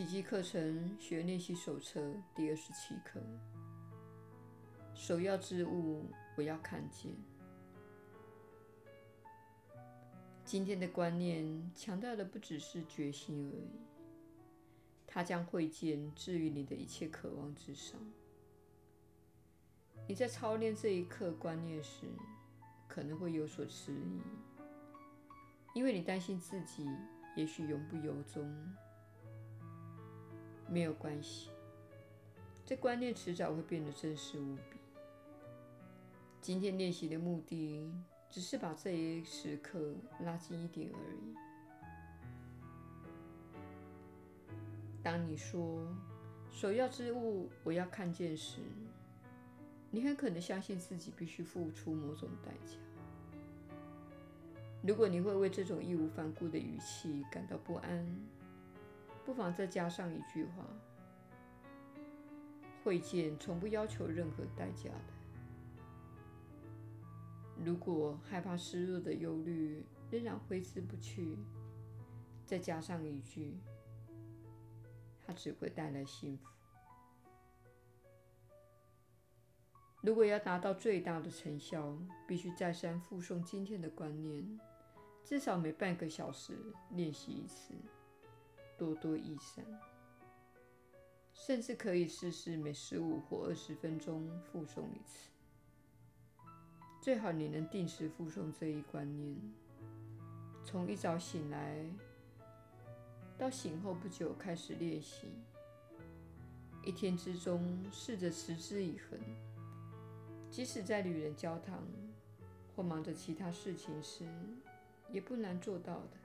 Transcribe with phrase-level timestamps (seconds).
[0.00, 2.00] 奇迹课程学练习手册
[2.34, 3.20] 第二十七课：
[4.94, 6.06] 首要之物，
[6.38, 7.12] 我要看见。
[10.42, 13.68] 今天的观念强调的不只是决心而已，
[15.06, 18.00] 它将会见置于你的一切渴望之上。
[20.08, 22.06] 你在操练这一刻观念时，
[22.88, 24.22] 可能会有所迟疑，
[25.74, 26.88] 因为你担心自己
[27.36, 28.50] 也许永不由衷。
[30.70, 31.50] 没有关系，
[32.64, 34.78] 这观念迟早会变得真实无比。
[36.40, 37.92] 今天练习的目的，
[38.30, 41.34] 只是把这一时刻拉近一点而已。
[45.02, 45.84] 当你说
[46.52, 48.60] “首要之物，我要看见”时，
[49.90, 52.76] 你很可能相信自己必须付出某种代价。
[54.82, 58.06] 如果你会为这种义无反顾的语气感到不安，
[59.30, 60.66] 不妨再加上一句话
[62.82, 65.14] ：“会见从不要求任何代价的。”
[67.64, 71.38] 如果害怕失落的忧虑仍然挥之不去，
[72.44, 73.56] 再加上一句
[75.24, 76.48] ：“它只会带来幸福。”
[80.02, 84.58] 如果要达到最大的成效，必须再三复诵今天的观念，
[85.22, 86.58] 至少每半个小时
[86.90, 87.72] 练习一次，
[88.80, 89.62] 多多益善。
[91.34, 95.28] 甚至可以试试每十五或二十分钟复诵一次。
[97.02, 99.36] 最好你能定时复诵这一观念，
[100.64, 101.84] 从一早醒来
[103.38, 105.28] 到醒后不久开始练习，
[106.84, 109.18] 一天之中试着持之以恒。
[110.50, 111.82] 即使在与人交谈
[112.76, 114.26] 或忙着其他事情时，
[115.10, 116.19] 也不难做到的。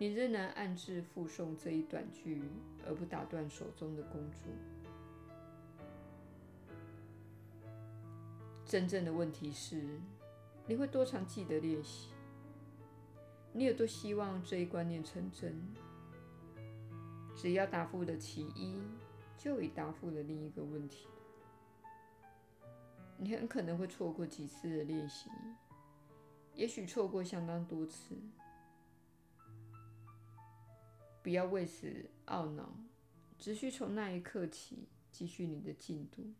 [0.00, 2.40] 你仍然暗自附送这一短句，
[2.86, 4.42] 而不打断手中的工作。
[8.64, 9.98] 真正的问题是，
[10.66, 12.10] 你会多常记得练习？
[13.52, 15.60] 你有多希望这一观念成真？
[17.34, 18.80] 只要答复了其一，
[19.36, 21.08] 就已答复了另一个问题。
[23.16, 25.28] 你很可能会错过几次的练习，
[26.54, 28.14] 也许错过相当多次。
[31.22, 32.76] 不要为此懊恼，
[33.38, 36.32] 只需从那一刻起继续你的进度。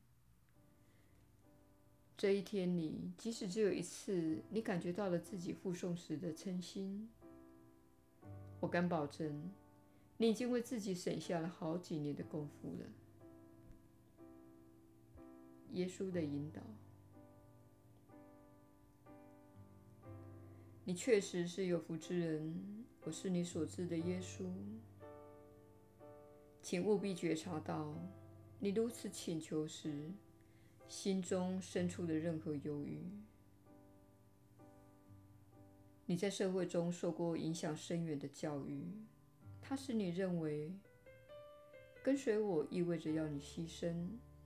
[2.16, 7.08] 这一天里，即使只有一次，你感觉到了自己复诵时的称心，
[8.60, 9.50] 我敢保证，
[10.16, 12.86] 你已经为自己省下了好几年的功夫了。
[15.72, 16.60] 耶稣的引导，
[20.88, 22.86] 你确实是有福之人。
[23.02, 24.46] 我是你所知的耶稣，
[26.62, 27.94] 请务必觉察到，
[28.58, 30.10] 你如此请求时，
[30.88, 33.02] 心中生出的任何犹豫。
[36.06, 38.82] 你在社会中受过影响深远的教育，
[39.60, 40.72] 它使你认为
[42.02, 43.94] 跟随我意味着要你牺牲、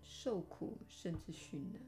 [0.03, 1.81] 受苦，甚至殉难。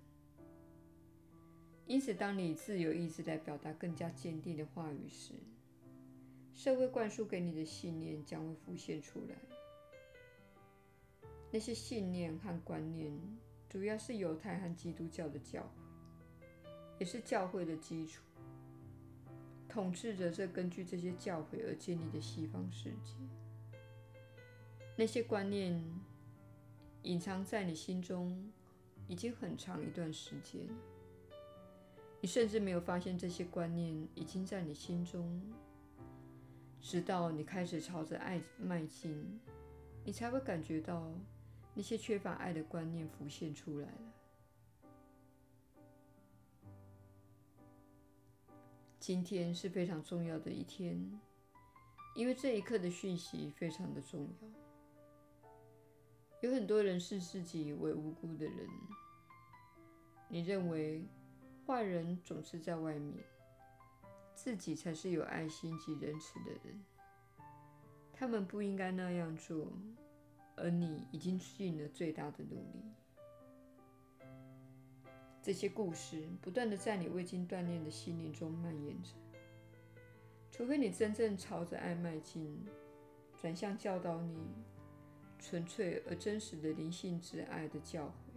[1.86, 5.34] 因此，当你自由意志来表达更加坚定的话语时，
[6.54, 9.36] 社会灌输给你的信念将会浮现出来。
[11.50, 13.12] 那些信念和观念。
[13.66, 15.82] 主要是犹太和基督教的教会，
[17.00, 18.22] 也是教会的基础，
[19.68, 23.16] 统治着这根据这些教会而建立的西方世界。
[24.96, 25.84] 那些观念
[27.02, 28.48] 隐藏在你心中
[29.08, 30.68] 已经很长一段时间，
[32.24, 35.42] 你甚至没有发现这些观念已经在你心中，
[36.80, 39.38] 直到你开始朝着爱迈进，
[40.06, 41.06] 你才会感觉到。
[41.74, 44.12] 那些缺乏爱的观念浮现出来了。
[48.98, 51.20] 今天是非常重要的一天，
[52.16, 54.48] 因为这一刻的讯息非常的重要。
[56.40, 58.66] 有很多人视自己为无辜的人，
[60.28, 61.04] 你认为
[61.66, 63.24] 坏人总是在外面，
[64.34, 66.84] 自己才是有爱心及仁慈的人，
[68.12, 69.72] 他们不应该那样做。
[70.56, 72.84] 而你已经尽了最大的努力。
[75.42, 79.10] 这些故事不断的在你未经锻炼的心灵中蔓延着。
[80.52, 82.64] 除非你真正朝着爱迈进，
[83.36, 84.46] 转向教导你
[85.40, 88.33] 纯粹而真实的灵性之爱的教诲，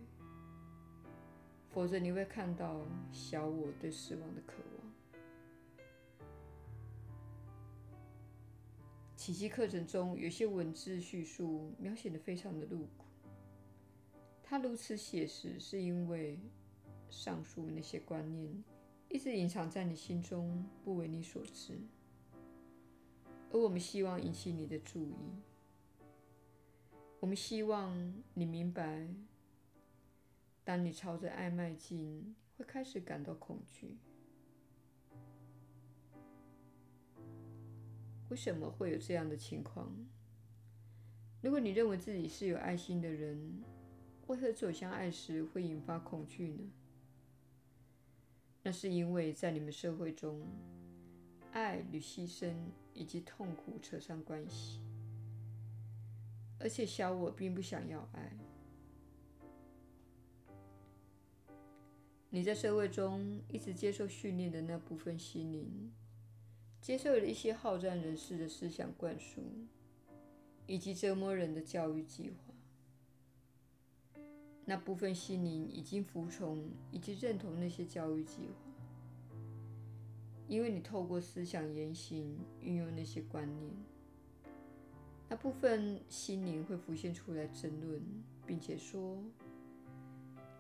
[1.70, 2.82] 否则你会看到
[3.12, 4.88] 小我对死亡的渴望。
[9.16, 13.06] 奇迹课程中有些文字叙述描写得非常的露骨。
[14.42, 16.40] 它如此写实，是因为
[17.10, 18.64] 上述那些观念
[19.10, 21.78] 一直隐藏在你心中，不为你所知。
[23.52, 25.16] 而我们希望引起你的注意。
[27.20, 29.08] 我们希望你明白，
[30.68, 33.98] 当你朝着爱迈进，会开始感到恐惧。
[38.30, 39.90] 为什么会有这样的情况？
[41.42, 43.64] 如果你认为自己是有爱心的人，
[44.28, 46.70] 为何走向爱时会引发恐惧呢？
[48.62, 50.46] 那是因为在你们社会中，
[51.54, 52.54] 爱与牺牲
[52.94, 54.82] 以及痛苦扯上关系，
[56.60, 58.38] 而且小我并不想要爱。
[62.38, 65.92] 你在社会中一直接受训练的那部分心灵，
[66.80, 69.42] 接受了一些好战人士的思想灌输，
[70.68, 72.54] 以及折磨人的教育计划。
[74.66, 79.36] 那部分心灵已经服从以及认同那些教育计划，
[80.48, 83.72] 因为你透过思想言行运用那些观念。
[85.28, 88.00] 那部分心灵会浮现出来争论，
[88.46, 89.18] 并且说：“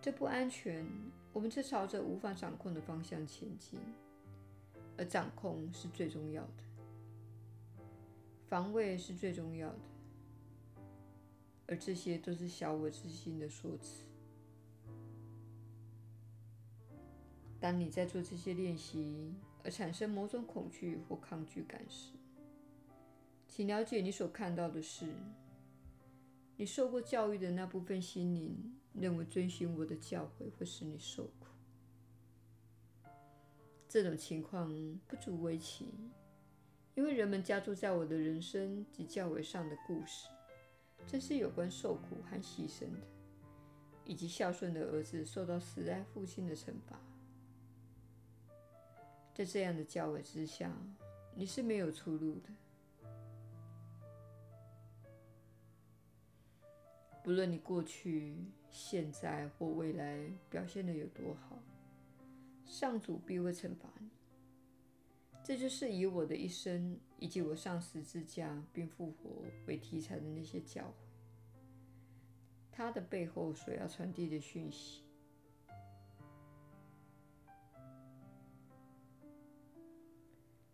[0.02, 0.86] 这不安全，
[1.34, 3.80] 我们正朝着无法掌控的方向前进。”
[5.00, 6.64] 而掌控是最重要的，
[8.48, 9.80] 防卫是最重要的，
[11.68, 14.06] 而这些都是小我之心的说辞。
[17.60, 22.14] 当你在做这些练习而产生某种恐惧或抗拒感时，
[23.48, 25.14] 请了解你所看到的是，
[26.56, 31.48] 你受过教育的那部分心灵认为遵循我的教诲会使你受苦。
[33.88, 34.70] 这种情况
[35.08, 35.94] 不足为奇，
[36.96, 40.28] 因为人们加诸在我的人生及教诲上的故事，
[41.08, 43.08] 正是有关受苦和牺牲的，
[44.04, 47.00] 以及孝顺的儿子受到死爱父亲的惩罚。
[49.34, 50.76] 在这样的教诲之下，
[51.36, 52.50] 你是没有出路的。
[57.28, 58.38] 不论你过去、
[58.70, 61.60] 现在或未来表现得有多好。
[62.66, 64.08] 上主必会惩罚你。
[65.44, 70.94] 这就是以我的一生以及我上十字架并复活为题材的那些教诲，
[72.72, 75.04] 它的背后所要传递的讯息。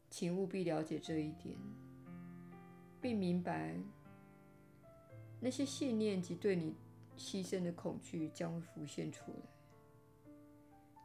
[0.07, 1.57] 请务必了解这一点，
[3.01, 3.75] 并明白
[5.43, 6.73] 那些信念及对你
[7.17, 9.37] 牺牲的恐惧将会浮现出来。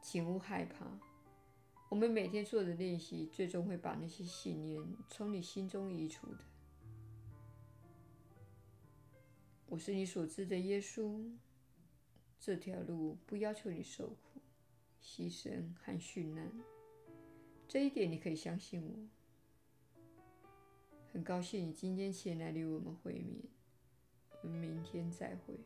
[0.00, 0.87] 请勿害怕，
[1.88, 4.81] 我们每天做的练习，最终会把那些信念
[5.11, 6.38] 从你心中移除的。
[9.67, 11.20] 我是你所知的耶稣，
[12.38, 14.40] 这条路不要求你受苦、
[15.02, 16.49] 牺牲和殉难，
[17.67, 18.94] 这一点你可以相信我。
[21.12, 23.43] 很高兴你今天前来与我们会面，
[24.43, 25.58] 明天再会。